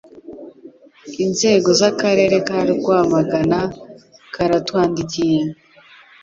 [1.25, 3.59] inzego z'Akarere ka rwamagana
[4.33, 5.41] karatwandikiye